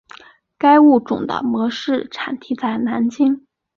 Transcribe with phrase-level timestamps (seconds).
[0.57, 3.45] 该物种的模式产地在南京。